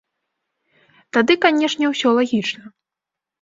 Тады, 1.17 1.33
канешне, 1.43 1.85
усё 1.93 2.15
лагічна. 2.21 2.63